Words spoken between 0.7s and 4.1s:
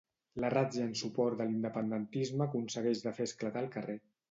en suport de l'independentisme aconsegueix de fer esclatar el carrer.